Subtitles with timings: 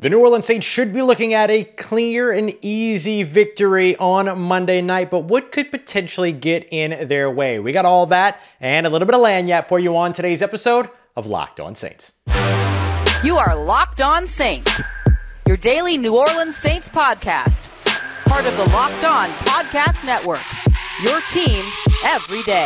[0.00, 4.80] The New Orleans Saints should be looking at a clear and easy victory on Monday
[4.80, 7.60] night, but what could potentially get in their way?
[7.60, 10.88] We got all that and a little bit of lagniappe for you on today's episode
[11.16, 12.12] of Locked On Saints.
[13.22, 14.80] You are Locked On Saints,
[15.46, 17.68] your daily New Orleans Saints podcast,
[18.24, 20.40] part of the Locked On Podcast Network.
[21.02, 21.62] Your team
[22.06, 22.64] every day.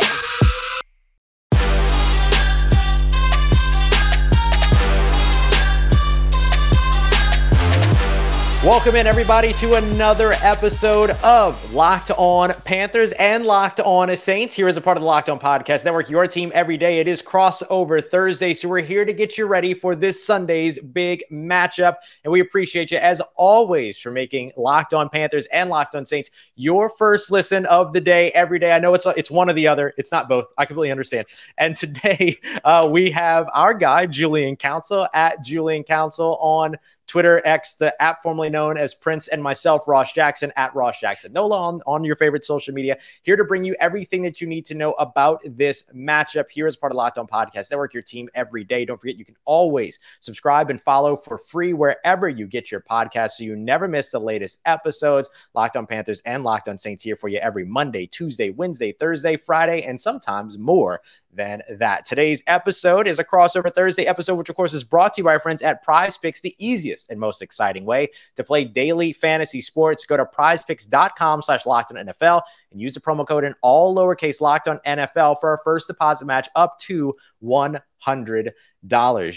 [8.65, 14.55] Welcome in, everybody, to another episode of Locked On Panthers and Locked On Saints.
[14.55, 16.97] Here is a part of the Locked On Podcast Network, your team every day.
[16.97, 21.23] It is crossover Thursday, so we're here to get you ready for this Sunday's big
[21.31, 21.97] matchup.
[22.23, 26.31] And we appreciate you, as always, for making Locked On Panthers and Locked On Saints
[26.55, 28.71] your first listen of the day every day.
[28.71, 30.47] I know it's it's one or the other, it's not both.
[30.57, 31.27] I completely understand.
[31.59, 37.75] And today uh, we have our guy, Julian Council, at Julian Council on Twitter, X,
[37.75, 41.31] the app formerly known as Prince, and myself, Ross Jackson, at Ross Jackson.
[41.33, 44.65] Nola on, on your favorite social media, here to bring you everything that you need
[44.65, 48.29] to know about this matchup here as part of Locked On Podcast Network, your team
[48.33, 48.85] every day.
[48.85, 53.31] Don't forget, you can always subscribe and follow for free wherever you get your podcast
[53.31, 55.29] so you never miss the latest episodes.
[55.53, 59.37] Locked On Panthers and Locked On Saints here for you every Monday, Tuesday, Wednesday, Thursday,
[59.37, 61.01] Friday, and sometimes more
[61.35, 62.05] than that.
[62.05, 65.33] Today's episode is a crossover Thursday episode, which of course is brought to you by
[65.33, 69.61] our friends at Prize Picks, the easiest and most exciting way to play daily fantasy
[69.61, 70.05] sports.
[70.05, 72.41] Go to prizepicks.com slash locked on NFL
[72.71, 76.25] and use the promo code in all lowercase locked on NFL for our first deposit
[76.25, 77.13] match up to
[77.43, 78.51] $100.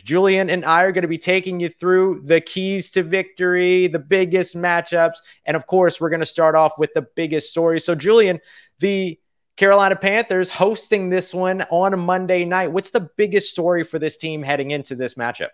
[0.04, 3.98] Julian and I are going to be taking you through the keys to victory, the
[3.98, 7.80] biggest matchups, and of course, we're going to start off with the biggest story.
[7.80, 8.40] So, Julian,
[8.78, 9.18] the
[9.58, 12.70] Carolina Panthers hosting this one on a Monday night.
[12.70, 15.48] What's the biggest story for this team heading into this matchup?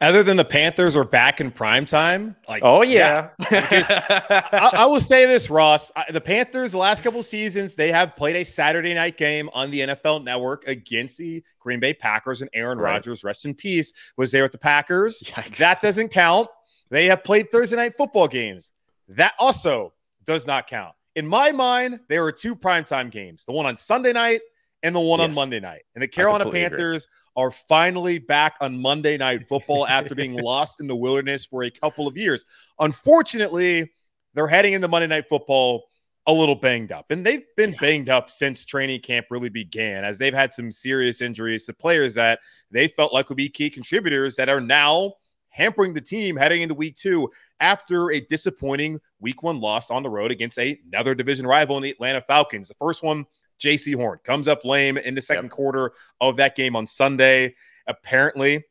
[0.00, 4.46] Other than the Panthers are back in prime time, like oh yeah, yeah.
[4.52, 8.16] I, I, will say this, Ross: I, the Panthers, the last couple seasons, they have
[8.16, 12.48] played a Saturday night game on the NFL Network against the Green Bay Packers, and
[12.54, 12.92] Aaron right.
[12.92, 15.22] Rodgers, rest in peace, was there with the Packers.
[15.26, 15.56] Yikes.
[15.56, 16.48] That doesn't count.
[16.88, 18.70] They have played Thursday night football games.
[19.08, 19.92] That also
[20.24, 24.12] does not count in my mind, there were two primetime games the one on Sunday
[24.12, 24.42] night
[24.82, 25.30] and the one yes.
[25.30, 25.82] on Monday night.
[25.94, 27.44] And the Carolina Panthers agree.
[27.44, 31.70] are finally back on Monday night football after being lost in the wilderness for a
[31.70, 32.44] couple of years.
[32.78, 33.90] Unfortunately,
[34.34, 35.86] they're heading into Monday night football
[36.26, 37.10] a little banged up.
[37.10, 37.80] And they've been yeah.
[37.80, 42.14] banged up since training camp really began, as they've had some serious injuries to players
[42.14, 42.40] that
[42.70, 45.14] they felt like would be key contributors that are now
[45.56, 47.30] hampering the team heading into week two
[47.60, 51.90] after a disappointing week one loss on the road against another division rival in the
[51.90, 52.68] Atlanta Falcons.
[52.68, 53.24] The first one,
[53.58, 55.52] Jaycee Horn, comes up lame in the second yep.
[55.52, 57.54] quarter of that game on Sunday.
[57.86, 58.64] Apparently,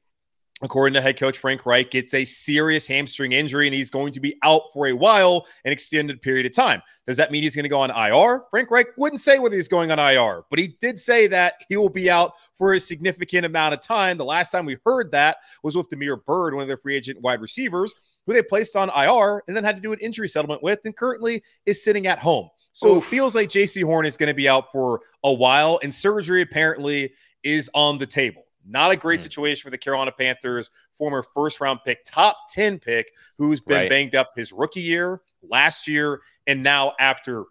[0.62, 4.22] according to head coach Frank Reich, it's a serious hamstring injury and he's going to
[4.22, 6.82] be out for a while, an extended period of time.
[7.06, 8.44] Does that mean he's going to go on IR?
[8.50, 11.76] Frank Reich wouldn't say whether he's going on IR, but he did say that he
[11.76, 14.18] will be out for a significant amount of time.
[14.18, 17.22] The last time we heard that was with Damiere Byrd, one of their free agent
[17.22, 17.94] wide receivers,
[18.26, 20.96] who they placed on IR and then had to do an injury settlement with and
[20.96, 22.50] currently is sitting at home.
[22.74, 23.04] So Oof.
[23.04, 26.42] it feels like Jaycee Horn is going to be out for a while, and surgery
[26.42, 28.45] apparently is on the table.
[28.68, 29.24] Not a great mm.
[29.24, 33.90] situation for the Carolina Panthers, former first round pick, top 10 pick, who's been right.
[33.90, 37.46] banged up his rookie year, last year, and now after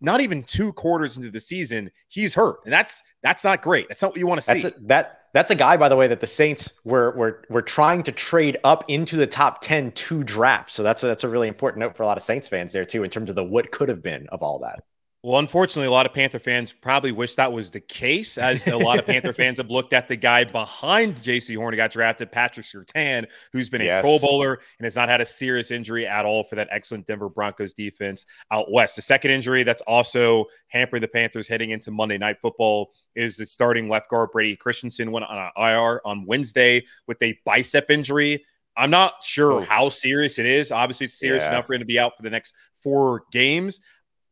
[0.00, 2.58] not even two quarters into the season, he's hurt.
[2.64, 3.88] And that's that's not great.
[3.88, 4.66] That's not what you want to see.
[4.66, 8.02] A, that that's a guy, by the way, that the Saints were were were trying
[8.04, 10.70] to trade up into the top 10 to draft.
[10.70, 12.84] So that's a, that's a really important note for a lot of Saints fans there
[12.84, 14.80] too, in terms of the what could have been of all that.
[15.22, 18.76] Well, unfortunately, a lot of Panther fans probably wish that was the case, as a
[18.76, 22.30] lot of Panther fans have looked at the guy behind Jaycee Horn who got drafted,
[22.30, 24.04] Patrick Surtain, who's been yes.
[24.04, 27.06] a Pro Bowler and has not had a serious injury at all for that excellent
[27.06, 28.94] Denver Broncos defense out west.
[28.94, 33.46] The second injury that's also hampering the Panthers heading into Monday Night Football is the
[33.46, 38.44] starting left guard Brady Christensen went on an IR on Wednesday with a bicep injury.
[38.76, 39.60] I'm not sure oh.
[39.62, 40.70] how serious it is.
[40.70, 41.52] Obviously, it's serious yeah.
[41.52, 43.80] enough for him to be out for the next four games.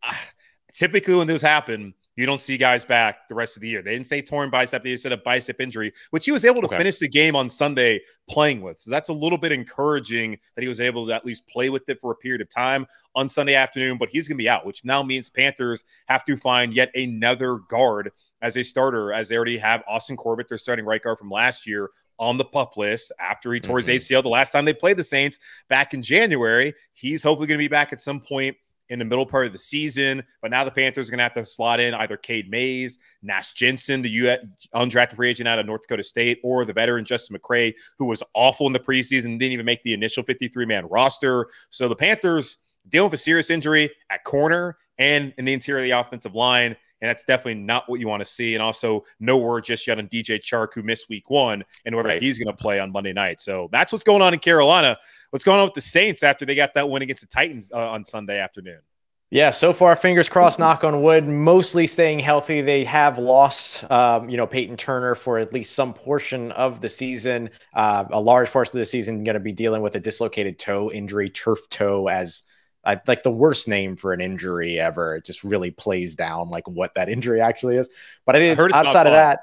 [0.03, 0.29] Ah,
[0.75, 3.83] Typically, when those happen, you don't see guys back the rest of the year.
[3.83, 6.61] They didn't say torn bicep, they just said a bicep injury, which he was able
[6.63, 6.79] to okay.
[6.79, 8.79] finish the game on Sunday playing with.
[8.79, 11.89] So that's a little bit encouraging that he was able to at least play with
[11.89, 14.65] it for a period of time on Sunday afternoon, but he's going to be out,
[14.65, 18.11] which now means Panthers have to find yet another guard
[18.43, 21.67] as a starter, as they already have Austin Corbett, their starting right guard from last
[21.67, 23.91] year, on the pup list after he tore mm-hmm.
[23.91, 26.73] his ACL the last time they played the Saints back in January.
[26.93, 28.57] He's hopefully going to be back at some point
[28.89, 30.23] in the middle part of the season.
[30.43, 33.53] But now the Panthers are going to have to slot in either Cade Mays, Nash
[33.53, 34.37] Jensen, the U-
[34.75, 38.23] undrafted free agent out of North Dakota State, or the veteran Justin McCray, who was
[38.35, 41.49] awful in the preseason, didn't even make the initial 53 man roster.
[41.71, 42.59] So the Panthers
[42.89, 46.77] dealing with a serious injury at corner and in the interior of the offensive line.
[47.01, 48.55] And that's definitely not what you want to see.
[48.55, 52.09] And also, no word just yet on DJ Chark, who missed week one, and whether
[52.09, 52.23] right.
[52.23, 53.41] he's going to play on Monday night.
[53.41, 54.97] So that's what's going on in Carolina.
[55.31, 57.91] What's going on with the Saints after they got that win against the Titans uh,
[57.91, 58.81] on Sunday afternoon?
[59.35, 62.61] Yeah, so far, fingers crossed, knock on wood, mostly staying healthy.
[62.61, 66.89] They have lost, um, you know, Peyton Turner for at least some portion of the
[66.89, 67.51] season.
[67.73, 70.93] Uh, a large portion of the season going to be dealing with a dislocated toe
[70.93, 72.45] injury, turf toe, as
[72.87, 75.17] I, like the worst name for an injury ever.
[75.17, 77.89] It just really plays down like what that injury actually is.
[78.27, 79.41] But I think I outside of that,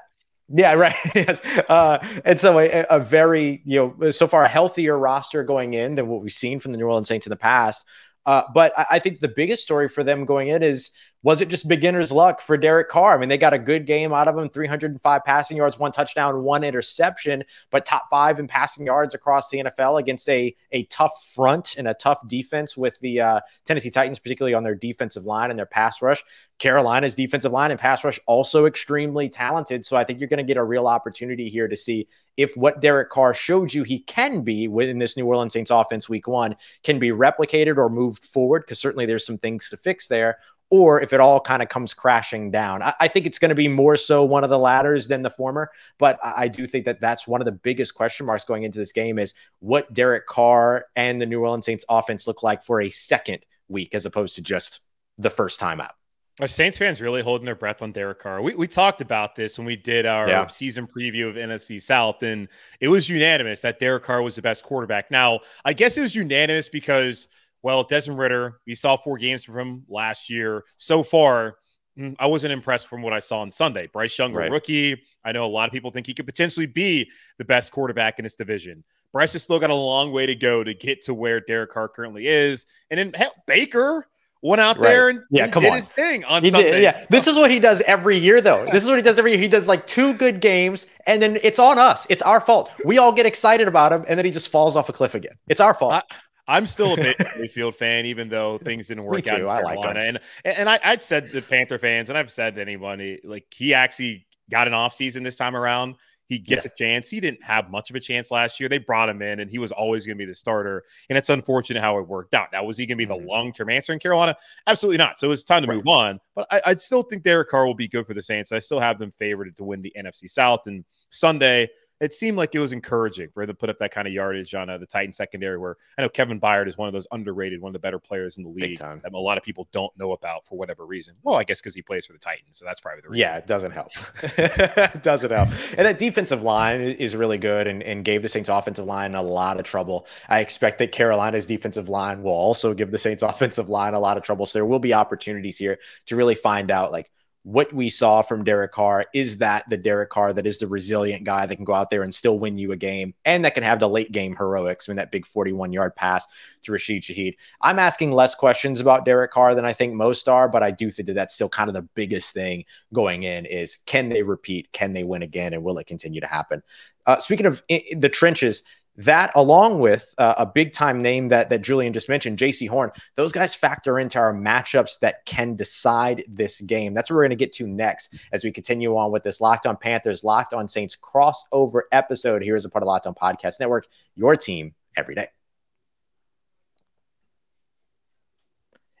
[0.48, 0.94] yeah, right.
[1.14, 1.40] yes.
[1.68, 5.94] Uh, and so a, a, very, you know, so far a healthier roster going in
[5.94, 7.86] than what we've seen from the New Orleans Saints in the past.
[8.24, 10.92] Uh, but I, I, think the biggest story for them going in is
[11.22, 13.14] was it just beginner's luck for Derek Carr?
[13.14, 16.42] I mean, they got a good game out of him 305 passing yards, one touchdown,
[16.42, 21.12] one interception, but top five in passing yards across the NFL against a, a tough
[21.32, 25.50] front and a tough defense with the uh, Tennessee Titans, particularly on their defensive line
[25.50, 26.24] and their pass rush.
[26.58, 29.84] Carolina's defensive line and pass rush also extremely talented.
[29.84, 32.80] So I think you're going to get a real opportunity here to see if what
[32.80, 36.56] Derek Carr showed you he can be within this New Orleans Saints offense week one
[36.82, 40.38] can be replicated or moved forward, because certainly there's some things to fix there,
[40.72, 42.80] or if it all kind of comes crashing down.
[42.80, 45.28] I, I think it's going to be more so one of the latters than the
[45.28, 48.62] former, but I, I, do think that that's one of the biggest question marks going
[48.62, 52.64] into this game is what Derek Carr and the New Orleans Saints offense look like
[52.64, 54.80] for a second week as opposed to just
[55.18, 55.92] the first time out.
[56.40, 58.40] Are Saints fans really holding their breath on Derek Carr?
[58.40, 60.46] We, we talked about this when we did our yeah.
[60.46, 62.48] season preview of NFC South, and
[62.80, 65.10] it was unanimous that Derek Carr was the best quarterback.
[65.10, 67.28] Now, I guess it was unanimous because–
[67.62, 70.64] well, Desmond Ridder, we saw four games from him last year.
[70.78, 71.56] So far,
[71.98, 73.88] mm, I wasn't impressed from what I saw on Sunday.
[73.92, 74.50] Bryce Young, right.
[74.50, 75.00] rookie.
[75.24, 78.24] I know a lot of people think he could potentially be the best quarterback in
[78.24, 78.82] this division.
[79.12, 81.88] Bryce has still got a long way to go to get to where Derek Carr
[81.88, 82.66] currently is.
[82.90, 84.08] And then hell, Baker
[84.42, 84.82] went out right.
[84.82, 85.76] there and, yeah, and come did on.
[85.76, 86.82] his thing on he Sunday.
[86.82, 88.66] Yeah, this is what he does every year, though.
[88.66, 89.40] This is what he does every year.
[89.40, 92.06] He does like two good games, and then it's on us.
[92.10, 92.72] It's our fault.
[92.84, 95.34] We all get excited about him, and then he just falls off a cliff again.
[95.46, 95.92] It's our fault.
[95.92, 96.02] I,
[96.48, 99.80] I'm still a big Mayfield fan, even though things didn't work out in Carolina.
[99.80, 103.46] Like and and I, would said the Panther fans, and I've said to anybody, like
[103.54, 105.96] he actually got an off season this time around.
[106.32, 106.70] He gets yeah.
[106.72, 107.10] a chance.
[107.10, 108.68] He didn't have much of a chance last year.
[108.68, 110.82] They brought him in, and he was always going to be the starter.
[111.10, 112.48] And it's unfortunate how it worked out.
[112.52, 113.26] Now, was he going to be mm-hmm.
[113.26, 114.34] the long term answer in Carolina?
[114.66, 115.18] Absolutely not.
[115.18, 115.76] So it's time to right.
[115.76, 116.20] move on.
[116.34, 118.50] But I, I still think Derek Carr will be good for the Saints.
[118.50, 120.60] I still have them favored to win the NFC South.
[120.66, 121.68] And Sunday,
[122.02, 124.54] it seemed like it was encouraging for them to put up that kind of yardage
[124.56, 125.56] on uh, the Titan secondary.
[125.56, 128.38] Where I know Kevin Byard is one of those underrated, one of the better players
[128.38, 131.14] in the league that a lot of people don't know about for whatever reason.
[131.22, 133.20] Well, I guess because he plays for the Titans, so that's probably the reason.
[133.20, 133.92] Yeah, it doesn't help.
[134.22, 135.48] it doesn't help.
[135.78, 139.22] And that defensive line is really good and, and gave the Saints offensive line a
[139.22, 140.08] lot of trouble.
[140.28, 144.16] I expect that Carolina's defensive line will also give the Saints offensive line a lot
[144.16, 144.46] of trouble.
[144.46, 147.12] So there will be opportunities here to really find out like
[147.44, 151.24] what we saw from Derek Carr is that the Derek Carr that is the resilient
[151.24, 153.64] guy that can go out there and still win you a game and that can
[153.64, 154.88] have the late game heroics.
[154.88, 156.24] I mean, that big 41 yard pass
[156.62, 157.36] to Rashid Shaheed.
[157.60, 160.90] I'm asking less questions about Derek Carr than I think most are, but I do
[160.90, 164.70] think that that's still kind of the biggest thing going in is can they repeat?
[164.72, 165.52] Can they win again?
[165.52, 166.62] And will it continue to happen?
[167.06, 167.62] Uh, speaking of
[167.96, 168.62] the trenches,
[168.96, 172.90] that along with uh, a big time name that that Julian just mentioned, Jaycee Horn,
[173.14, 176.92] those guys factor into our matchups that can decide this game.
[176.92, 179.66] That's what we're going to get to next as we continue on with this Locked
[179.66, 183.60] On Panthers, Locked On Saints crossover episode here as a part of Locked On Podcast
[183.60, 185.28] Network, your team every day.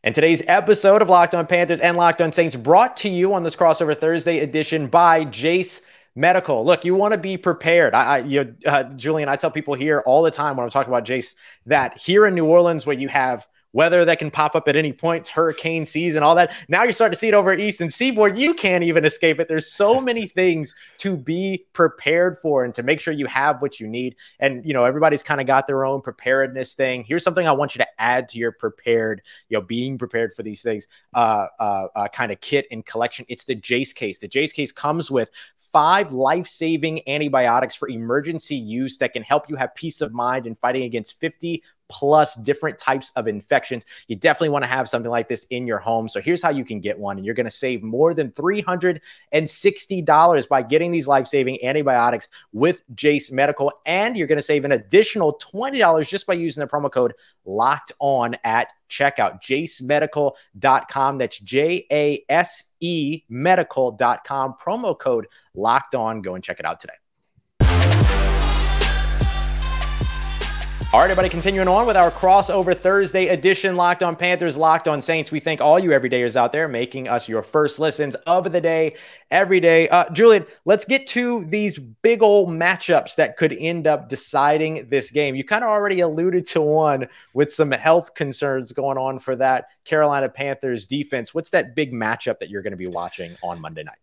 [0.04, 3.44] And today's episode of Locked On Panthers and Locked On Saints brought to you on
[3.44, 5.80] this crossover Thursday edition by Jase
[6.14, 6.64] medical.
[6.64, 7.94] Look, you want to be prepared.
[7.94, 10.92] I, I you, uh, Julian, I tell people here all the time when I'm talking
[10.92, 11.34] about Jase
[11.66, 14.92] that here in New Orleans, where you have weather that can pop up at any
[14.92, 16.52] point, hurricane season, all that.
[16.68, 18.38] Now you're starting to see it over at Eastern Seaboard.
[18.38, 19.48] You can't even escape it.
[19.48, 23.80] There's so many things to be prepared for and to make sure you have what
[23.80, 24.16] you need.
[24.40, 27.04] And you know, everybody's kind of got their own preparedness thing.
[27.04, 30.42] Here's something I want you to add to your prepared, you know, being prepared for
[30.42, 33.24] these things, uh, uh, uh kind of kit and collection.
[33.28, 34.18] It's the Jase case.
[34.18, 35.30] The Jase case comes with
[35.72, 40.46] five life saving antibiotics for emergency use that can help you have peace of mind
[40.46, 43.84] in fighting against 50 plus different types of infections.
[44.08, 46.08] You definitely want to have something like this in your home.
[46.08, 47.18] So here's how you can get one.
[47.18, 52.82] And you're going to save more than $360 by getting these life saving antibiotics with
[52.94, 53.70] Jase Medical.
[53.84, 57.12] And you're going to save an additional $20 just by using the promo code
[57.44, 59.42] locked on at checkout.
[59.42, 61.18] JaseMedical.com.
[61.18, 64.54] That's J A S E medical.com.
[64.58, 66.22] Promo code locked on.
[66.22, 66.94] Go and check it out today.
[70.92, 75.00] All right, everybody, continuing on with our crossover Thursday edition Locked on Panthers, Locked on
[75.00, 75.32] Saints.
[75.32, 78.96] We thank all you everydayers out there making us your first listens of the day
[79.30, 79.88] every day.
[79.88, 85.10] Uh, Julian, let's get to these big old matchups that could end up deciding this
[85.10, 85.34] game.
[85.34, 89.68] You kind of already alluded to one with some health concerns going on for that
[89.84, 91.32] Carolina Panthers defense.
[91.32, 93.96] What's that big matchup that you're going to be watching on Monday night?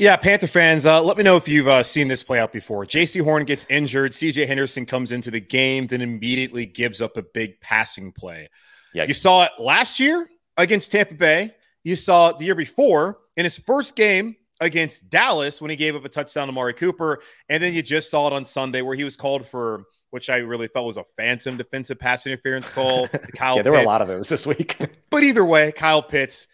[0.00, 2.86] Yeah, Panther fans, uh, let me know if you've uh, seen this play out before.
[2.86, 4.12] Jaycee Horn gets injured.
[4.12, 8.48] CJ Henderson comes into the game, then immediately gives up a big passing play.
[8.94, 10.26] Yeah, you saw it last year
[10.56, 11.54] against Tampa Bay.
[11.84, 15.94] You saw it the year before in his first game against Dallas when he gave
[15.94, 18.96] up a touchdown to Mari Cooper, and then you just saw it on Sunday where
[18.96, 23.06] he was called for which I really felt was a phantom defensive pass interference call.
[23.36, 23.84] Kyle yeah, there Pitts.
[23.84, 24.78] were a lot of those this week.
[25.10, 26.46] but either way, Kyle Pitts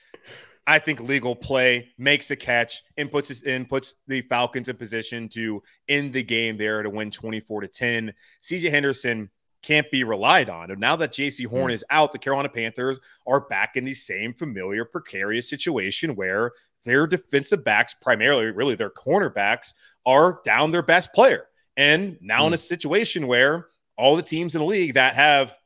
[0.67, 4.77] I think legal play makes a catch and puts us in puts the Falcons in
[4.77, 8.13] position to end the game there to win 24 to 10.
[8.43, 9.31] CJ Henderson
[9.63, 10.71] can't be relied on.
[10.71, 11.75] And now that Jaycee Horn mm.
[11.75, 16.53] is out, the Carolina Panthers are back in the same familiar precarious situation where
[16.85, 21.47] their defensive backs, primarily really their cornerbacks, are down their best player.
[21.77, 22.49] And now mm.
[22.49, 25.57] in a situation where all the teams in the league that have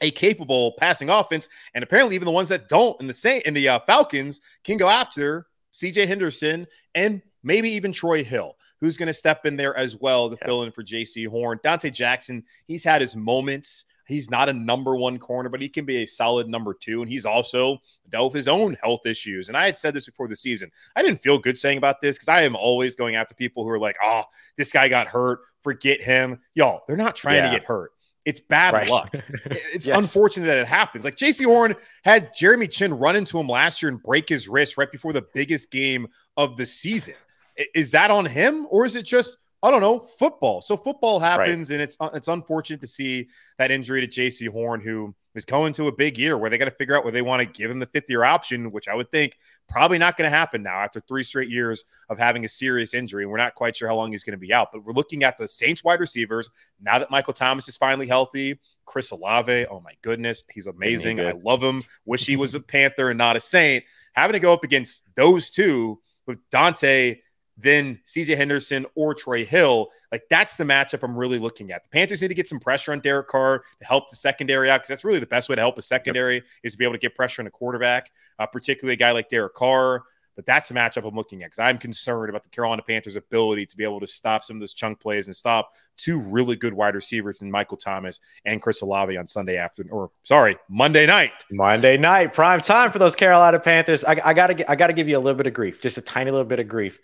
[0.00, 3.54] a capable passing offense, and apparently even the ones that don't in the same in
[3.54, 6.06] the uh, Falcons can go after C.J.
[6.06, 10.36] Henderson and maybe even Troy Hill, who's going to step in there as well to
[10.44, 11.58] fill in for Jaycee Horn.
[11.64, 13.84] Donte Jackson, he's had his moments.
[14.06, 17.00] He's not a number one corner, but he can be a solid number two.
[17.00, 17.78] And he's also
[18.10, 19.48] dealt with his own health issues.
[19.48, 20.70] And I had said this before the season.
[20.94, 23.70] I didn't feel good saying about this because I am always going after people who
[23.70, 24.24] are like, oh,
[24.56, 25.40] this guy got hurt.
[25.62, 26.40] Forget him.
[26.54, 27.50] Y'all, they're not trying yeah.
[27.50, 27.92] to get hurt.
[28.24, 28.88] It's bad right.
[28.88, 29.14] luck.
[29.46, 29.98] It's yes.
[29.98, 31.04] unfortunate that it happens.
[31.04, 34.78] Like Jaycee Horn had Jeremy Chinn run into him last year and break his wrist
[34.78, 37.14] right before the biggest game of the season.
[37.74, 40.60] Is that on him or is it just I don't know football?
[40.60, 41.74] So football happens, right.
[41.74, 43.28] and it's uh, it's unfortunate to see
[43.58, 46.66] that injury to Jaycee Horn, who is going to a big year where they got
[46.66, 48.94] to figure out where they want to give him the fifth year option, which I
[48.94, 49.36] would think
[49.68, 53.24] probably not going to happen now after three straight years of having a serious injury.
[53.24, 55.24] And we're not quite sure how long he's going to be out, but we're looking
[55.24, 56.50] at the Saints wide receivers
[56.80, 58.58] now that Michael Thomas is finally healthy.
[58.86, 61.20] Chris Olave, oh my goodness, he's amazing.
[61.20, 61.82] I love him.
[62.04, 63.84] Wish he was a Panther and not a Saint.
[64.12, 67.18] Having to go up against those two with Donte
[67.56, 69.90] than CJ Henderson or Troy Hill.
[70.10, 71.84] Like that's the matchup I'm really looking at.
[71.84, 74.78] The Panthers need to get some pressure on Derek Carr to help the secondary out
[74.78, 76.44] because that's really the best way to help a secondary yep.
[76.62, 79.28] is to be able to get pressure on a quarterback, uh, particularly a guy like
[79.28, 80.02] Derek Carr.
[80.36, 83.66] But that's the matchup I'm looking at because I'm concerned about the Carolina Panthers' ability
[83.66, 86.74] to be able to stop some of those chunk plays and stop two really good
[86.74, 91.44] wide receivers in Michael Thomas and Chris Olave on Sunday afternoon, or sorry, Monday night.
[91.52, 94.04] Monday night, prime time for those Carolina Panthers.
[94.04, 96.32] I, I gotta, I gotta give you a little bit of grief, just a tiny
[96.32, 96.98] little bit of grief.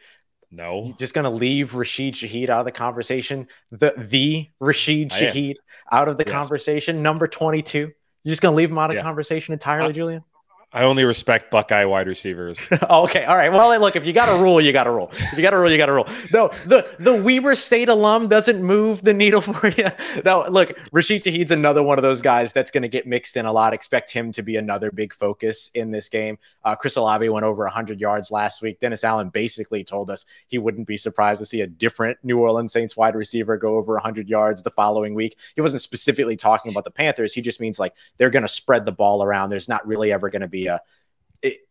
[0.50, 0.85] No.
[0.85, 3.47] You're just gonna leave Rashid Shaheed out of the conversation.
[3.71, 5.57] The the Rashid Shaheed
[5.92, 6.33] out of the yes.
[6.33, 7.02] conversation.
[7.02, 7.78] Number 22.
[7.78, 9.02] You're just gonna leave him out of yeah.
[9.02, 10.25] conversation entirely, Julian?
[10.72, 12.64] I only respect Buckeye wide receivers.
[12.90, 13.52] okay, all right.
[13.52, 15.08] Well, look, if you got a rule, you got a rule.
[15.12, 16.06] If you got a rule, you got a rule.
[16.32, 19.86] No, the the Weber State alum doesn't move the needle for you.
[20.24, 23.46] No, look, Rashid Shaheed's another one of those guys that's going to get mixed in
[23.46, 23.72] a lot.
[23.72, 26.36] Expect him to be another big focus in this game.
[26.64, 28.80] Uh, Chris Olave went over 100 yards last week.
[28.80, 32.72] Dennis Allen basically told us he wouldn't be surprised to see a different New Orleans
[32.72, 35.36] Saints wide receiver go over 100 yards the following week.
[35.54, 37.32] He wasn't specifically talking about the Panthers.
[37.32, 39.48] He just means like they're going to spread the ball around.
[39.50, 40.80] There's not really ever going to be a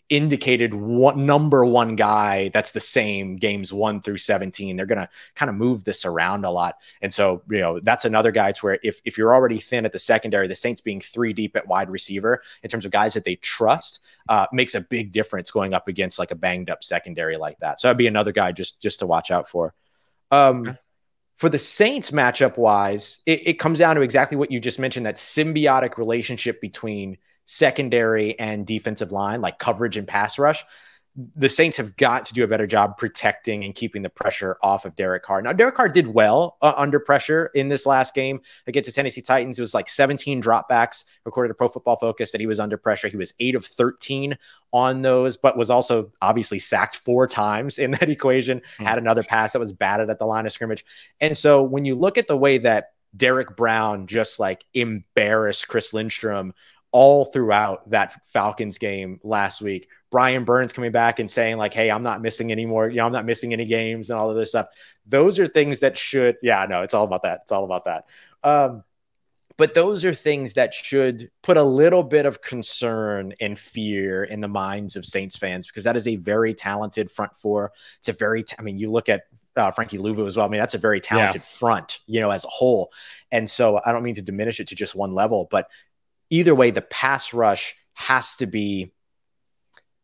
[0.10, 5.08] indicated one number one guy that's the same games one through 17 they're going to
[5.36, 6.78] kind of move this around a lot.
[7.04, 9.92] And so you know that's another guy to where if, if you're already thin at
[9.92, 13.24] the secondary the saints being three deep at wide receiver in terms of guys that
[13.24, 17.38] they trust uh, makes a big difference going up against like a banged up secondary
[17.38, 17.80] like that.
[17.80, 19.74] So that'd be another guy just just to watch out for.
[20.32, 20.78] Um.
[21.38, 25.06] For the Saints matchup wise, it, it comes down to exactly what you just mentioned
[25.06, 27.18] that symbiotic relationship between
[27.50, 30.64] secondary and defensive line, like coverage and pass rush
[31.36, 34.86] the Saints have got to do a better job protecting and keeping the pressure off
[34.86, 35.42] of Derek Carr.
[35.42, 39.22] Now, Derek Carr did well uh, under pressure in this last game against the Tennessee
[39.22, 39.58] Titans.
[39.58, 43.08] It was like 17 dropbacks, according to Pro Football Focus, that he was under pressure.
[43.10, 44.38] He was eight of 13
[44.72, 48.60] on those, but was also obviously sacked four times in that equation.
[48.60, 48.86] Mm-hmm.
[48.86, 50.86] Had another pass that was batted at the line of scrimmage.
[51.20, 55.94] And so when you look at the way that Derrick Brown just like embarrassed Chris
[55.94, 56.54] Lindstrom
[56.92, 59.88] all throughout that Falcons game last week.
[60.12, 62.90] Brian Burns coming back and saying like, "Hey, I'm not missing anymore.
[62.90, 64.68] You know, I'm not missing any games and all of this stuff."
[65.08, 67.42] Those are things that should, yeah, no, it's all about that.
[67.44, 68.06] It's all about that.
[68.44, 68.84] Um,
[69.60, 74.40] but those are things that should put a little bit of concern and fear in
[74.40, 77.74] the minds of Saints fans because that is a very talented front four.
[77.98, 79.24] It's a very, t- I mean, you look at
[79.58, 80.46] uh, Frankie Luvu as well.
[80.46, 81.58] I mean, that's a very talented yeah.
[81.58, 82.94] front, you know, as a whole.
[83.34, 85.68] And so I don't mean to diminish it to just one level, but
[86.30, 88.92] either way, the pass rush has to be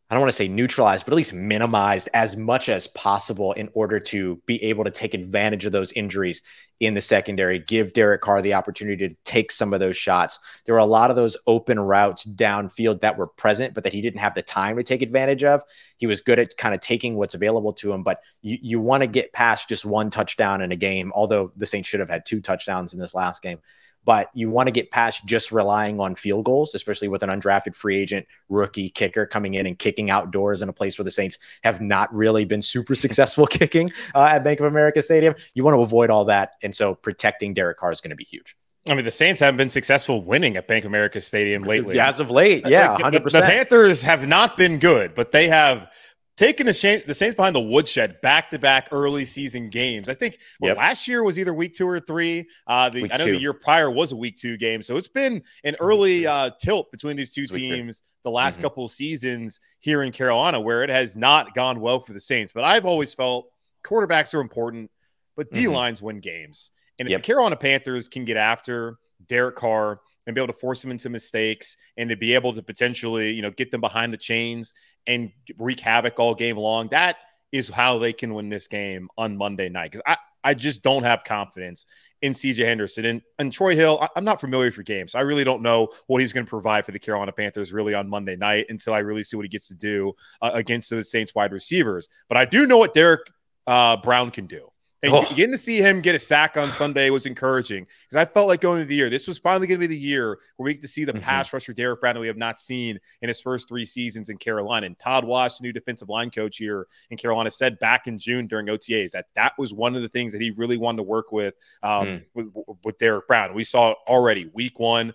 [0.08, 3.68] I don't want to say neutralized, but at least minimized as much as possible in
[3.74, 6.42] order to be able to take advantage of those injuries
[6.78, 10.38] in the secondary, give Derek Carr the opportunity to take some of those shots.
[10.64, 14.00] There were a lot of those open routes downfield that were present, but that he
[14.00, 15.62] didn't have the time to take advantage of.
[15.96, 19.00] He was good at kind of taking what's available to him, but you, you want
[19.00, 22.24] to get past just one touchdown in a game, although the Saints should have had
[22.24, 23.58] two touchdowns in this last game
[24.06, 27.74] but you want to get past just relying on field goals, especially with an undrafted
[27.74, 31.36] free agent rookie kicker coming in and kicking outdoors in a place where the Saints
[31.64, 35.34] have not really been super successful kicking uh, at Bank of America Stadium.
[35.52, 36.52] You want to avoid all that.
[36.62, 38.56] And so protecting Derek Carr is going to be huge.
[38.88, 41.98] I mean, the Saints haven't been successful winning at Bank of America Stadium lately.
[41.98, 43.24] As of late, yeah, 100%.
[43.24, 45.90] The, the Panthers have not been good, but they have–
[46.36, 50.08] taking the, Saints, the Saints behind the woodshed back to back early season games.
[50.08, 50.78] I think well, yep.
[50.78, 52.48] last year was either week two or three.
[52.66, 53.32] Uh, the, I know two.
[53.32, 54.82] the year prior was a week two game.
[54.82, 58.62] So it's been an early uh, tilt between these two teams the last mm-hmm.
[58.62, 62.52] couple of seasons here in Carolina where it has not gone well for the Saints.
[62.52, 63.48] But I've always felt
[63.84, 64.90] quarterbacks are important,
[65.36, 66.06] but D lines mm-hmm.
[66.06, 66.70] win games.
[66.98, 67.22] And if yep.
[67.22, 71.08] the Carolina Panthers can get after Derek Carr, and be able to force them into
[71.08, 74.74] mistakes and to be able to potentially, you know, get them behind the chains
[75.06, 76.88] and wreak havoc all game long.
[76.88, 77.16] That
[77.52, 79.92] is how they can win this game on Monday night.
[79.92, 81.86] Because I, I just don't have confidence
[82.22, 83.98] in CJ Henderson and, and Troy Hill.
[84.00, 86.46] I, am not familiar with your game, so I really don't know what he's going
[86.46, 89.44] to provide for the Carolina Panthers really on Monday night until I really see what
[89.44, 92.08] he gets to do uh, against the Saints wide receivers.
[92.28, 93.28] But I do know what Derrick
[93.66, 94.70] uh, Brown can do.
[95.06, 95.34] And oh.
[95.34, 98.60] getting to see him get a sack on Sunday was encouraging because I felt like
[98.60, 100.82] going into the year, this was finally going to be the year where we get
[100.82, 101.22] to see the mm-hmm.
[101.22, 104.36] pass rusher Derrick Brown that we have not seen in his first three seasons in
[104.36, 104.86] Carolina.
[104.86, 108.48] And Todd Wash, the new defensive line coach here in Carolina, said back in June
[108.48, 111.30] during OTAs that that was one of the things that he really wanted to work
[111.30, 112.24] with um, mm.
[112.34, 112.48] with,
[112.84, 113.54] with Derrick Brown.
[113.54, 115.14] We saw it already week one.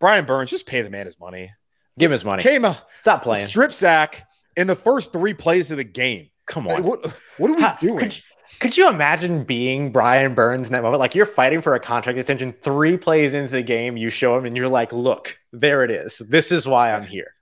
[0.00, 1.50] Brian Burns, just pay the man his money.
[1.98, 2.42] Give him his money.
[2.42, 2.64] Came
[3.00, 6.30] stop playing strip sack in the first three plays of the game.
[6.46, 7.04] Come on, what,
[7.36, 7.98] what are we How, doing?
[7.98, 8.22] Could you
[8.88, 11.00] imagine being Brian Burns in that moment?
[11.00, 14.44] Like you're fighting for a contract extension, three plays into the game, you show him,
[14.44, 16.18] and you're like, "Look, there it is.
[16.18, 17.34] This is why I'm here."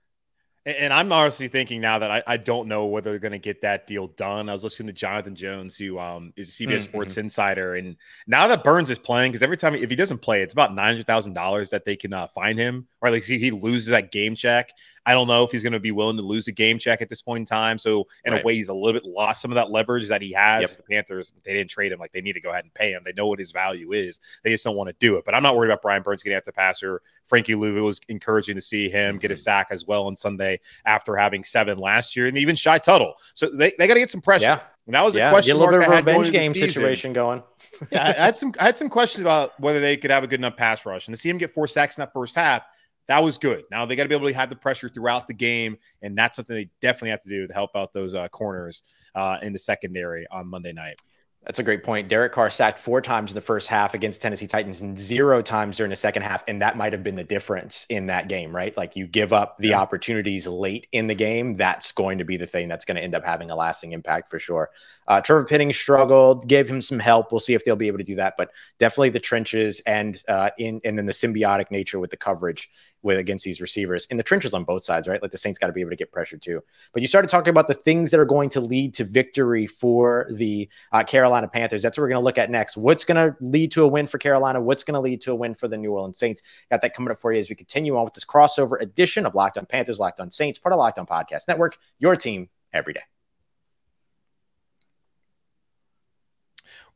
[0.65, 3.61] And I'm honestly thinking now that I, I don't know whether they're going to get
[3.61, 4.49] that deal done.
[4.49, 6.79] I was listening to Jonathan Jones, who um, is a CBS mm-hmm.
[6.79, 7.95] Sports Insider, and
[8.27, 10.87] now that Burns is playing, because every time if he doesn't play, it's about nine
[10.87, 14.35] hundred thousand dollars that they can uh, fine him, or like he loses that game
[14.35, 14.71] check.
[15.07, 17.07] I don't know if he's going to be willing to lose a game check at
[17.07, 17.77] this point in time.
[17.79, 18.43] So in right.
[18.43, 20.63] a way, he's a little bit lost some of that leverage that he has.
[20.63, 20.71] Yep.
[20.71, 21.99] The Panthers, they didn't trade him.
[21.99, 23.03] Like they need to go ahead and pay him.
[23.05, 24.19] They know what his value is.
[24.43, 25.23] They just don't want to do it.
[25.23, 27.01] But I'm not worried about Brian Burns getting after the passer.
[27.25, 29.19] Frankie Luvu was encouraging to see him mm-hmm.
[29.19, 29.39] get a mm-hmm.
[29.39, 33.13] sack as well on Sunday after having seven last year, and even Shy Tuttle.
[33.33, 34.43] So they, they got to get some pressure.
[34.43, 34.59] Yeah.
[34.87, 37.43] And that was yeah, a question a little bit of revenge game situation going.
[37.91, 40.39] yeah, I had some I had some questions about whether they could have a good
[40.39, 42.63] enough pass rush, and to see him get four sacks in that first half
[43.07, 43.63] that was good.
[43.71, 46.35] Now they got to be able to have the pressure throughout the game, and that's
[46.35, 48.83] something they definitely have to do to help out those uh, corners
[49.15, 51.01] uh, in the secondary on Monday night.
[51.47, 52.09] That's a great point.
[52.09, 55.77] Derek Carr sacked four times in the first half against Tennessee Titans and zero times
[55.77, 56.43] during the second half.
[56.45, 58.75] And that might have been the difference in that game, right?
[58.75, 59.79] Like you give up the yeah.
[59.79, 61.53] opportunities late in the game.
[61.53, 64.29] That's going to be the thing that's going to end up having a lasting impact
[64.29, 64.71] for sure.
[65.07, 67.31] Uh, Trevor Penning struggled, gave him some help.
[67.31, 68.33] We'll see if they'll be able to do that.
[68.37, 72.69] But definitely the trenches and uh, in and then the symbiotic nature with the coverage
[73.01, 75.21] with against these receivers in the trenches on both sides, right?
[75.21, 76.61] Like the Saints got to be able to get pressure too.
[76.93, 80.27] But you started talking about the things that are going to lead to victory for
[80.31, 81.83] the uh, Carolina Panthers.
[81.83, 82.77] That's what we're going to look at next.
[82.77, 84.61] What's going to lead to a win for Carolina?
[84.61, 86.41] What's going to lead to a win for the New Orleans Saints?
[86.71, 89.35] Got that coming up for you as we continue on with this crossover edition of
[89.35, 91.77] Locked On Panthers, Locked On Saints, part of Locked On Podcast Network.
[91.99, 93.01] Your team every day.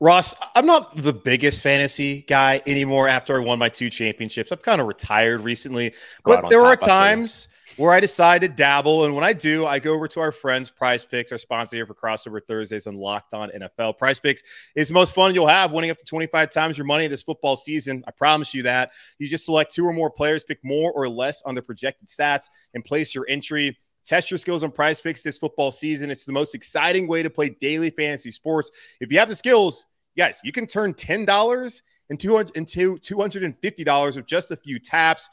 [0.01, 4.51] Ross, I'm not the biggest fantasy guy anymore after I won my two championships.
[4.51, 5.93] I've kind of retired recently,
[6.25, 9.05] but there are times where I decide to dabble.
[9.05, 11.85] And when I do, I go over to our friends, Prize Picks, our sponsor here
[11.85, 13.99] for Crossover Thursdays and Locked On NFL.
[13.99, 14.41] Prize Picks
[14.75, 17.55] is the most fun you'll have, winning up to 25 times your money this football
[17.55, 18.03] season.
[18.07, 18.93] I promise you that.
[19.19, 22.45] You just select two or more players, pick more or less on the projected stats,
[22.73, 23.77] and place your entry.
[24.03, 26.09] Test your skills on prize picks this football season.
[26.09, 28.71] It's the most exciting way to play daily fantasy sports.
[28.99, 29.85] If you have the skills,
[30.17, 35.29] guys, you can turn $10 into $250 with just a few taps.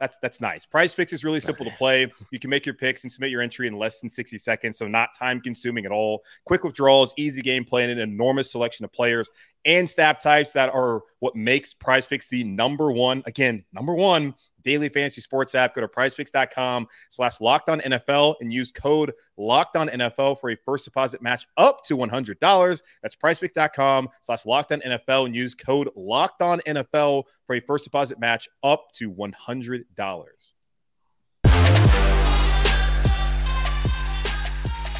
[0.00, 0.66] That's that's nice.
[0.66, 2.12] Prize Picks is really simple to play.
[2.30, 4.88] You can make your picks and submit your entry in less than 60 seconds, so
[4.88, 6.24] not time consuming at all.
[6.44, 9.30] Quick withdrawals, easy gameplay, and an enormous selection of players
[9.64, 14.34] and stat types that are what makes Prize Picks the number one, again, number one
[14.64, 15.74] daily fantasy sports app.
[15.74, 20.56] Go to prizepicks.com slash locked on NFL and use code locked on NFL for a
[20.64, 22.82] first deposit match up to $100.
[23.02, 27.84] That's prizepicks.com slash locked on NFL and use code locked on NFL for a first
[27.84, 29.84] deposit match up to $100.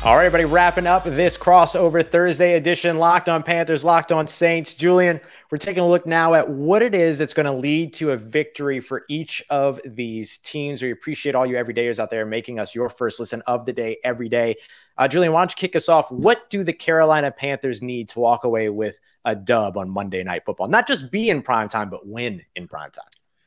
[0.04, 4.74] All right, everybody, wrapping up this crossover Thursday edition, Locked on Panthers, Locked on Saints.
[4.74, 5.18] Julian,
[5.50, 8.16] we're taking a look now at what it is that's going to lead to a
[8.18, 10.82] victory for each of these teams.
[10.82, 13.96] We appreciate all you everydayers out there making us your first listen of the day
[14.04, 14.56] every day.
[14.98, 16.10] Uh, Julian, why don't you kick us off?
[16.10, 20.44] What do the Carolina Panthers need to walk away with a dub on Monday Night
[20.44, 20.68] Football?
[20.68, 23.04] Not just be in prime time, but win in prime time.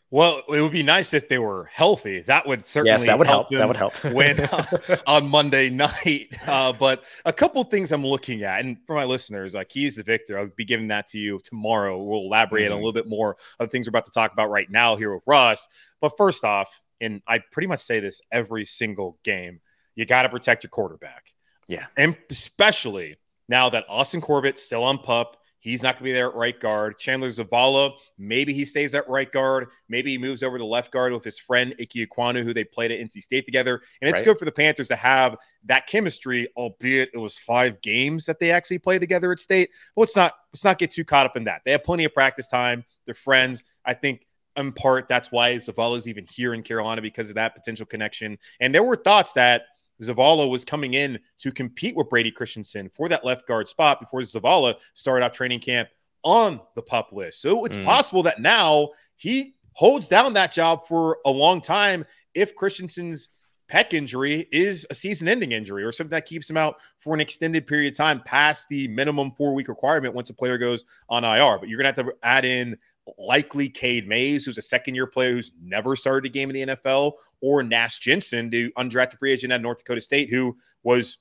[0.09, 2.21] Well, it would be nice if they were healthy.
[2.21, 3.51] That would certainly yes, that would help.
[3.51, 4.03] help that would help.
[4.13, 6.29] win uh, on Monday night.
[6.47, 10.03] Uh, but a couple things I'm looking at, and for my listeners, uh, keys to
[10.03, 12.01] victor, I'll be giving that to you tomorrow.
[12.01, 12.73] We'll elaborate mm-hmm.
[12.73, 14.95] on a little bit more of the things we're about to talk about right now
[14.95, 15.67] here with Russ.
[15.99, 19.59] But first off, and I pretty much say this every single game,
[19.95, 21.33] you got to protect your quarterback.
[21.67, 23.17] Yeah, and especially
[23.49, 26.57] now that Austin Corbett's still on pup He's not going to be there at right
[26.57, 26.97] guard.
[26.97, 29.67] Chandler Zavala, maybe he stays at right guard.
[29.89, 32.91] Maybe he moves over to left guard with his friend Ike Ekwonu, who they played
[32.91, 33.81] at NC State together.
[34.01, 34.25] And it's right.
[34.25, 38.51] good for the Panthers to have that chemistry, albeit it was five games that they
[38.51, 39.69] actually played together at State.
[39.95, 41.61] But let's not let's not get too caught up in that.
[41.65, 42.85] They have plenty of practice time.
[43.05, 43.63] They're friends.
[43.85, 44.25] I think
[44.55, 48.37] in part that's why Zavala's even here in Carolina because of that potential connection.
[48.59, 49.63] And there were thoughts that–
[50.01, 54.21] Zavala was coming in to compete with Brady Christensen for that left guard spot before
[54.21, 55.89] Zavala started off training camp
[56.23, 57.41] on the pup list.
[57.41, 57.83] So it's mm.
[57.83, 63.29] possible that now he holds down that job for a long time if Christensen's
[63.71, 67.19] pec injury is a season ending injury or something that keeps him out for an
[67.19, 71.23] extended period of time past the minimum four week requirement once a player goes on
[71.23, 71.59] IR.
[71.59, 72.77] But you're going to have to add in
[73.17, 76.75] likely Cade Mays, who's a second year player who's never started a game in the
[76.75, 81.17] NFL, or Nash Jensen, the undrafted free agent at North Dakota State, who was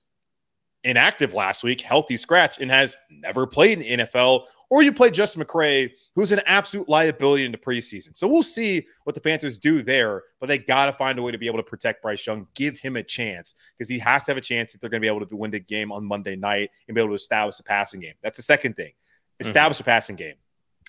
[0.86, 4.46] inactive last week, healthy scratch, and has never played in the NFL.
[4.70, 8.16] Or you play Justin McCray, who's an absolute liability in the preseason.
[8.16, 11.32] So we'll see what the Panthers do there, but they got to find a way
[11.32, 14.32] to be able to protect Bryce Young, give him a chance because he has to
[14.32, 16.36] have a chance if they're going to be able to win the game on Monday
[16.36, 18.14] night and be able to establish a passing game.
[18.22, 18.92] That's the second thing.
[18.92, 19.48] Mm-hmm.
[19.48, 19.90] Establish mm-hmm.
[19.90, 20.34] a passing game.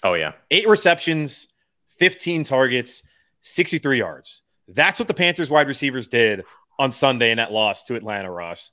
[0.03, 0.33] Oh, yeah.
[0.51, 1.47] Eight receptions,
[1.99, 3.03] 15 targets,
[3.41, 4.43] 63 yards.
[4.67, 6.43] That's what the Panthers wide receivers did
[6.79, 8.71] on Sunday in that loss to Atlanta, Ross.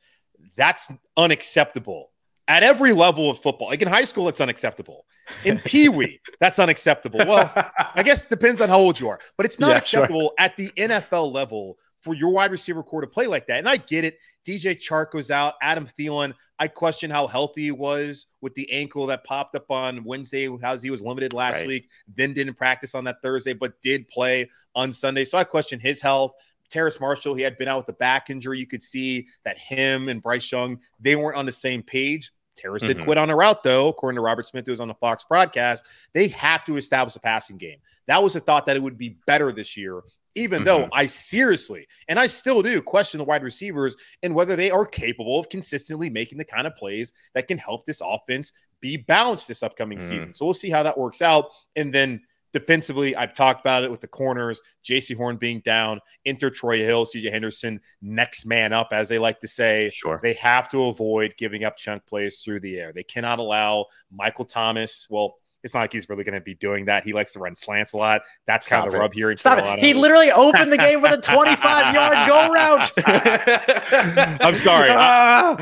[0.56, 2.10] That's unacceptable
[2.48, 3.68] at every level of football.
[3.68, 5.06] Like in high school, it's unacceptable.
[5.44, 7.20] In Pee Wee, that's unacceptable.
[7.20, 7.50] Well,
[7.94, 10.34] I guess it depends on how old you are, but it's not yeah, acceptable sure.
[10.38, 13.58] at the NFL level for your wide receiver core to play like that.
[13.58, 14.18] And I get it.
[14.46, 15.54] DJ Chark goes out.
[15.62, 20.04] Adam Thielen, I question how healthy he was with the ankle that popped up on
[20.04, 21.66] Wednesday, how he was limited last right.
[21.66, 25.24] week, then didn't practice on that Thursday, but did play on Sunday.
[25.24, 26.34] So I question his health.
[26.70, 28.58] Terrace Marshall, he had been out with the back injury.
[28.58, 32.32] You could see that him and Bryce Young, they weren't on the same page.
[32.56, 32.98] Terrace mm-hmm.
[32.98, 35.24] did quit on a route, though, according to Robert Smith, who was on the Fox
[35.24, 35.86] broadcast.
[36.12, 37.78] They have to establish a passing game.
[38.06, 40.02] That was a thought that it would be better this year
[40.34, 40.64] even mm-hmm.
[40.64, 44.86] though I seriously, and I still do, question the wide receivers and whether they are
[44.86, 49.48] capable of consistently making the kind of plays that can help this offense be balanced
[49.48, 50.08] this upcoming mm-hmm.
[50.08, 50.34] season.
[50.34, 51.50] So we'll see how that works out.
[51.76, 52.20] And then
[52.52, 57.04] defensively, I've talked about it with the corners, Jaycee Horn being down, enter Troy Hill,
[57.04, 59.90] CJ Henderson, next man up, as they like to say.
[59.92, 60.20] Sure.
[60.22, 62.92] They have to avoid giving up chunk plays through the air.
[62.92, 66.84] They cannot allow Michael Thomas, well, it's not like he's really going to be doing
[66.84, 67.04] that.
[67.04, 68.22] He likes to run slants a lot.
[68.46, 69.80] That's Stop kind of the rub here in Stop Carolina.
[69.80, 69.86] It.
[69.86, 72.92] He literally opened the game with a 25 yard go route.
[74.42, 74.90] I'm sorry.
[74.90, 75.56] I,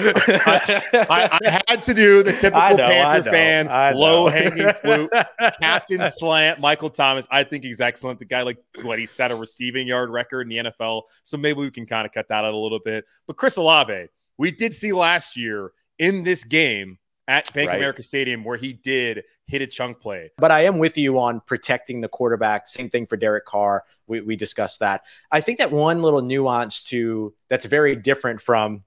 [1.09, 5.11] I, I, had to do the typical know, Panther fan low hanging fruit,
[5.61, 7.29] captain slant, Michael Thomas.
[7.31, 8.19] I think he's excellent.
[8.19, 11.03] The guy, like, what he set a receiving yard record in the NFL.
[11.23, 13.05] So maybe we can kind of cut that out a little bit.
[13.29, 17.77] But Chris Olave, we did see last year in this game at Bank right.
[17.77, 20.31] America Stadium where he did hit a chunk play.
[20.39, 22.69] But I am with you on protecting the quarterback.
[22.69, 23.85] Same thing for Derek Carr.
[24.07, 25.03] We, we discussed that.
[25.31, 28.85] I think that one little nuance to that's very different from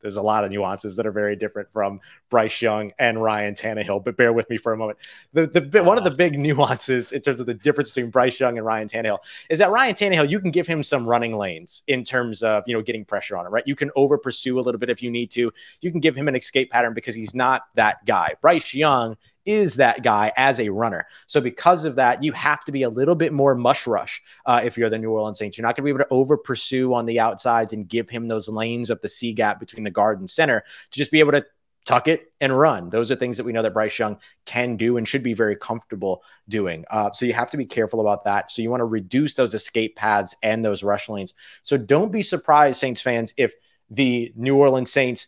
[0.00, 4.04] there's a lot of nuances that are very different from Bryce Young and Ryan Tannehill.
[4.04, 4.98] But bear with me for a moment.
[5.32, 6.14] The the one of the ah.
[6.14, 9.70] big nuances in terms of the difference between Bryce Young and Ryan Tannehill is that
[9.70, 13.04] Ryan Tannehill, you can give him some running lanes in terms of you know getting
[13.04, 13.66] pressure on him, right?
[13.66, 15.52] You can over pursue a little bit if you need to.
[15.80, 18.34] You can give him an escape pattern because he's not that guy.
[18.40, 19.16] Bryce Young
[19.50, 21.06] is that guy as a runner.
[21.26, 24.60] So because of that, you have to be a little bit more mush rush uh,
[24.64, 25.58] if you're the New Orleans Saints.
[25.58, 28.28] You're not going to be able to over pursue on the outsides and give him
[28.28, 31.32] those lanes of the C gap between the guard and center to just be able
[31.32, 31.44] to
[31.84, 32.90] tuck it and run.
[32.90, 35.56] Those are things that we know that Bryce Young can do and should be very
[35.56, 36.84] comfortable doing.
[36.90, 38.50] Uh, so you have to be careful about that.
[38.50, 41.34] So you want to reduce those escape paths and those rush lanes.
[41.64, 43.54] So don't be surprised, Saints fans, if
[43.88, 45.26] the New Orleans Saints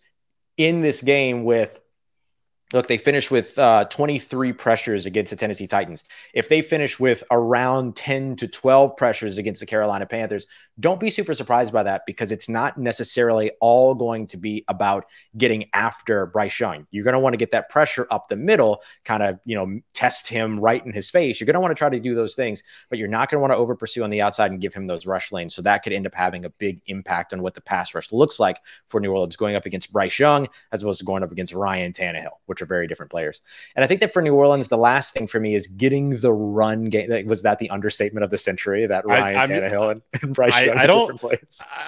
[0.57, 1.81] in this game with
[2.73, 6.05] Look, they finished with uh, 23 pressures against the Tennessee Titans.
[6.33, 10.47] If they finish with around 10 to 12 pressures against the Carolina Panthers,
[10.81, 15.05] don't be super surprised by that because it's not necessarily all going to be about
[15.37, 16.87] getting after Bryce Young.
[16.91, 19.81] You're going to want to get that pressure up the middle, kind of, you know,
[19.93, 21.39] test him right in his face.
[21.39, 23.43] You're going to want to try to do those things, but you're not going to
[23.43, 25.55] want to over pursue on the outside and give him those rush lanes.
[25.55, 28.41] So that could end up having a big impact on what the pass rush looks
[28.41, 28.59] like
[28.89, 31.93] for New Orleans going up against Bryce Young as opposed to going up against Ryan
[31.93, 33.43] Tannehill, which are very different players.
[33.77, 36.33] And I think that for New Orleans, the last thing for me is getting the
[36.33, 37.11] run game.
[37.11, 40.55] Like, Was that the understatement of the century that Ryan I, Tannehill and, and Bryce
[40.55, 41.23] I, I don't.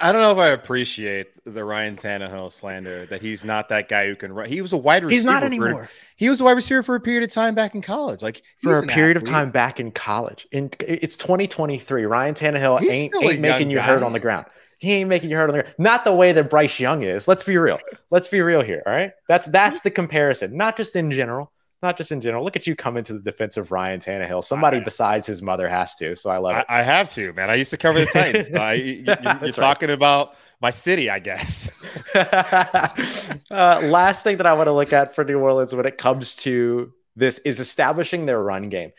[0.01, 4.07] I don't know if I appreciate the Ryan Tannehill slander that he's not that guy
[4.07, 4.49] who can run.
[4.49, 5.15] He was a wide receiver.
[5.17, 5.85] He's not anymore.
[5.85, 8.21] For, he was a wide receiver for a period of time back in college.
[8.21, 9.29] Like for a period athlete.
[9.29, 10.47] of time back in college.
[10.51, 12.05] In it's 2023.
[12.05, 13.83] Ryan Tannehill he's ain't, ain't making you guy.
[13.83, 14.45] hurt on the ground.
[14.85, 15.75] He ain't making you hurt on the ground.
[15.77, 17.27] Not the way that Bryce Young is.
[17.27, 17.79] Let's be real.
[18.11, 18.83] Let's be real here.
[18.85, 19.11] All right.
[19.27, 20.55] That's that's the comparison.
[20.55, 21.51] Not just in general
[21.85, 22.43] not just in general.
[22.43, 24.43] Look at you come into the defense of Ryan Tannehill.
[24.43, 26.15] Somebody I, besides his mother has to.
[26.15, 26.65] So I love it.
[26.67, 27.49] I, I have to, man.
[27.49, 28.49] I used to cover the Titans.
[28.55, 31.83] I, you, are talking about my city, I guess.
[32.15, 36.35] uh, last thing that I want to look at for New Orleans when it comes
[36.37, 38.91] to this is establishing their run game.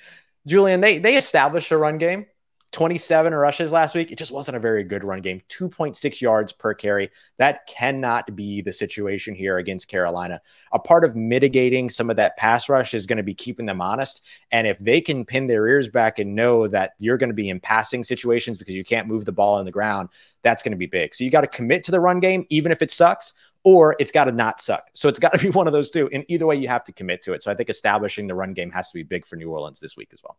[0.46, 2.26] Julian, they they established a run game
[2.72, 4.12] 27 rushes last week.
[4.12, 5.40] It just wasn't a very good run game.
[5.48, 7.10] 2.6 yards per carry.
[7.38, 10.40] That cannot be the situation here against Carolina.
[10.72, 13.80] A part of mitigating some of that pass rush is going to be keeping them
[13.80, 14.22] honest.
[14.50, 17.48] And if they can pin their ears back and know that you're going to be
[17.48, 20.10] in passing situations because you can't move the ball on the ground,
[20.42, 21.14] that's going to be big.
[21.14, 23.32] So you got to commit to the run game, even if it sucks,
[23.64, 24.90] or it's got to not suck.
[24.92, 26.08] So it's got to be one of those two.
[26.12, 27.42] And either way, you have to commit to it.
[27.42, 29.96] So I think establishing the run game has to be big for New Orleans this
[29.96, 30.36] week as well.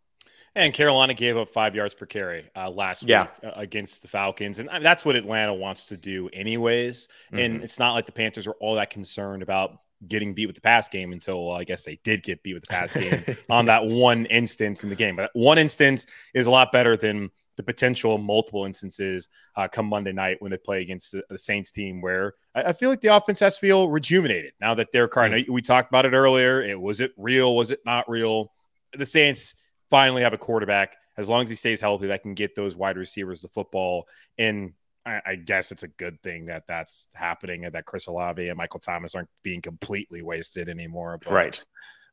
[0.58, 3.24] And Carolina gave up five yards per carry uh, last yeah.
[3.24, 4.58] week uh, against the Falcons.
[4.58, 7.08] And that's what Atlanta wants to do, anyways.
[7.28, 7.38] Mm-hmm.
[7.38, 10.62] And it's not like the Panthers were all that concerned about getting beat with the
[10.62, 13.65] pass game until well, I guess they did get beat with the pass game on
[13.67, 15.15] that one instance in the game.
[15.15, 20.12] But one instance is a lot better than the potential multiple instances uh, come Monday
[20.12, 23.15] night when they play against the, the Saints team, where I, I, feel like the
[23.15, 25.34] offense has to feel rejuvenated now that they're kind.
[25.34, 25.52] Mm-hmm.
[25.52, 26.62] We talked about it earlier.
[26.62, 27.56] It was it real?
[27.56, 28.52] Was it not real?
[28.93, 29.56] The Saints
[29.89, 32.97] finally have a quarterback, as long as he stays healthy, that can get those wide
[32.97, 34.08] receivers the football.
[34.38, 34.73] And
[35.06, 38.58] I, I guess it's a good thing that that's happening and that Chris Olave and
[38.58, 41.19] Michael Thomas aren't being completely wasted anymore.
[41.23, 41.63] But right.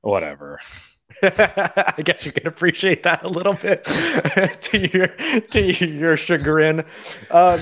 [0.02, 0.60] Whatever.
[1.22, 3.84] I guess you can appreciate that a little bit
[4.60, 5.08] to your
[5.40, 6.80] to your chagrin.
[7.30, 7.60] Um,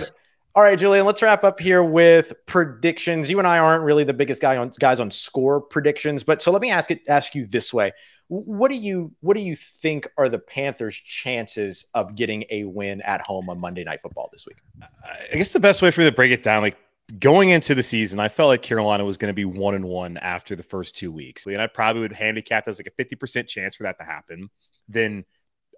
[0.54, 3.30] all right, Julian, let's wrap up here with predictions.
[3.30, 6.52] You and I aren't really the biggest guy on guys on score predictions, but so
[6.52, 7.92] let me ask it ask you this way.
[8.34, 13.02] What do you what do you think are the Panthers' chances of getting a win
[13.02, 14.56] at home on Monday Night Football this week?
[14.82, 16.78] I guess the best way for me to break it down, like
[17.18, 20.16] going into the season, I felt like Carolina was going to be one and one
[20.16, 23.48] after the first two weeks, and I probably would handicap as like a fifty percent
[23.48, 24.48] chance for that to happen.
[24.88, 25.26] Then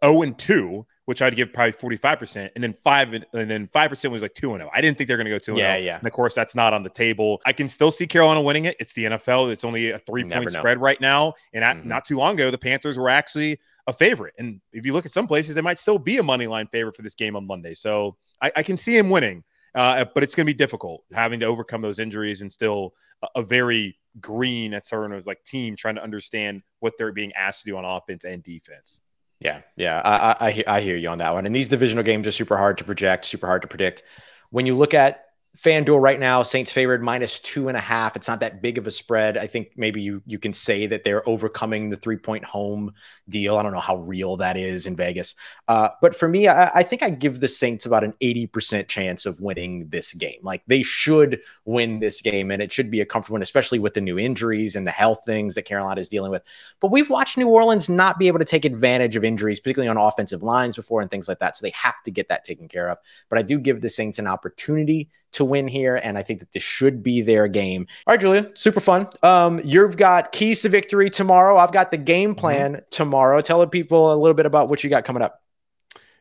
[0.05, 2.51] zero oh and two which I'd give probably 45%.
[2.55, 4.71] And then five and then 5% was like 2 and 0.
[4.73, 5.85] I didn't think they're going to go 2 and yeah, 0.
[5.85, 5.99] Yeah.
[5.99, 7.41] And of course, that's not on the table.
[7.45, 8.77] I can still see Carolina winning it.
[8.81, 9.53] It's the NFL.
[9.53, 11.35] It's only a three point spread right now.
[11.53, 11.89] And at, mm-hmm.
[11.89, 14.35] not too long ago, the Panthers were actually a favorite.
[14.39, 16.97] And if you look at some places, they might still be a money line favorite
[16.97, 17.75] for this game on Monday.
[17.75, 19.45] So I, I can see him winning.
[19.75, 23.41] Uh, but it's going to be difficult having to overcome those injuries and still a,
[23.41, 27.65] a very green at certain of like team trying to understand what they're being asked
[27.65, 29.01] to do on offense and defense.
[29.41, 31.45] Yeah, yeah, I, I I hear you on that one.
[31.47, 34.03] And these divisional games are super hard to project, super hard to predict.
[34.51, 38.17] When you look at FanDuel right now, Saints favored minus two and a half.
[38.17, 39.37] It's not that big of a spread.
[39.37, 42.93] I think maybe you you can say that they're overcoming the three point home
[43.29, 43.57] deal.
[43.57, 45.37] I don't know how real that is in Vegas.
[45.69, 49.27] Uh, but for me, I, I, think I give the Saints about an 80% chance
[49.27, 50.41] of winning this game.
[50.43, 53.95] Like they should win this game, and it should be a comfortable one, especially with
[53.95, 56.43] the new injuries and the health things that Carolina is dealing with.
[56.81, 59.99] But we've watched New Orleans not be able to take advantage of injuries, particularly on
[59.99, 61.57] offensive lines before and things like that.
[61.57, 62.99] So they have to get that taken care of.
[63.29, 66.53] But I do give the Saints an opportunity to win here, and I think that
[66.53, 67.87] this should be their game.
[68.07, 69.09] All right, Julia, super fun.
[69.23, 71.59] Um, you've got keys to victory tomorrow.
[71.59, 72.41] I've got the game mm-hmm.
[72.41, 72.85] plan mm-hmm.
[72.91, 73.41] tomorrow.
[73.41, 75.41] Tell the people a little bit about what you got coming up.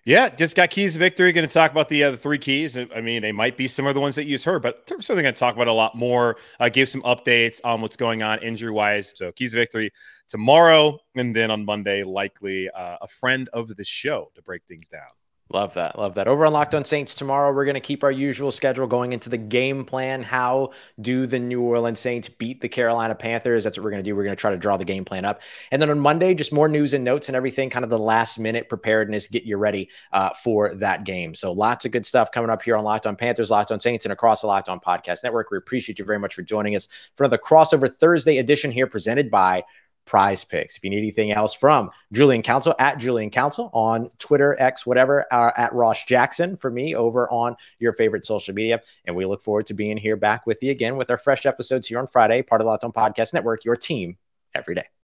[0.06, 1.32] Yeah, just got keys to victory.
[1.32, 2.78] Going to talk about the other three keys.
[2.78, 5.22] I mean, they might be some of the ones that you just heard, but certainly
[5.24, 6.36] going to talk about a lot more.
[6.60, 9.14] Uh, give some updates on what's going on injury wise.
[9.16, 9.92] So keys to victory
[10.28, 14.90] tomorrow, and then on Monday, likely uh, a friend of the show to break things
[14.90, 15.02] down.
[15.52, 16.00] Love that.
[16.00, 16.28] Love that.
[16.28, 19.30] Over on Locked On Saints tomorrow, we're going to keep our usual schedule going into
[19.30, 20.24] the game plan.
[20.24, 23.64] How do the New Orleans Saints beat the Carolina Panthers?
[23.64, 24.16] That's what we're going to do.
[24.16, 25.42] We're going to try to draw the game plan up.
[25.70, 28.40] And then on Monday, just more news and notes and everything, kind of the last
[28.40, 31.36] minute preparedness, get you ready uh, for that game.
[31.36, 34.06] So lots of good stuff coming up here on Locked On Panthers, Locked On Saints,
[34.06, 35.52] and across the Locked On Podcast Network.
[35.52, 39.30] We appreciate you very much for joining us for another crossover Thursday edition here presented
[39.30, 39.64] by
[40.06, 40.78] prize picks.
[40.78, 45.26] If you need anything else from Julian Council at Julian Council on Twitter, X, whatever,
[45.32, 48.82] uh, at Ross Jackson for me over on your favorite social media.
[49.06, 51.88] And we look forward to being here back with you again with our fresh episodes
[51.88, 54.18] here on Friday, part of the Locked On Podcast Network, your team
[54.54, 54.86] every day.